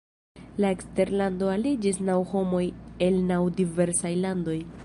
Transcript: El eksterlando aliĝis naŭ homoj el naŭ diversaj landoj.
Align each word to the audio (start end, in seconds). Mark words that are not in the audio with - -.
El 0.61 0.65
eksterlando 0.69 1.51
aliĝis 1.57 2.01
naŭ 2.09 2.17
homoj 2.33 2.65
el 3.09 3.23
naŭ 3.33 3.41
diversaj 3.61 4.17
landoj. 4.27 4.63